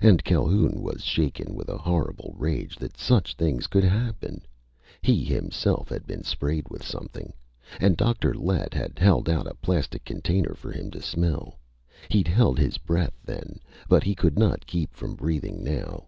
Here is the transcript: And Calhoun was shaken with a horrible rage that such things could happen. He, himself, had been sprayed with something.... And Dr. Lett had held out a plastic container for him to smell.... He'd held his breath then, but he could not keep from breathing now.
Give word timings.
And 0.00 0.24
Calhoun 0.24 0.80
was 0.80 1.04
shaken 1.04 1.54
with 1.54 1.68
a 1.68 1.76
horrible 1.76 2.34
rage 2.38 2.76
that 2.76 2.96
such 2.96 3.34
things 3.34 3.66
could 3.66 3.84
happen. 3.84 4.46
He, 5.02 5.22
himself, 5.22 5.90
had 5.90 6.06
been 6.06 6.22
sprayed 6.24 6.70
with 6.70 6.82
something.... 6.82 7.34
And 7.78 7.94
Dr. 7.94 8.32
Lett 8.32 8.72
had 8.72 8.98
held 8.98 9.28
out 9.28 9.46
a 9.46 9.52
plastic 9.52 10.02
container 10.02 10.54
for 10.54 10.72
him 10.72 10.90
to 10.92 11.02
smell.... 11.02 11.58
He'd 12.08 12.26
held 12.26 12.58
his 12.58 12.78
breath 12.78 13.18
then, 13.22 13.60
but 13.86 14.02
he 14.02 14.14
could 14.14 14.38
not 14.38 14.64
keep 14.66 14.94
from 14.94 15.14
breathing 15.14 15.62
now. 15.62 16.06